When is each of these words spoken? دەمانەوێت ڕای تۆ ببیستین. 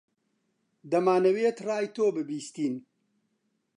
دەمانەوێت 0.91 1.57
ڕای 1.67 1.85
تۆ 1.95 2.05
ببیستین. 2.17 2.73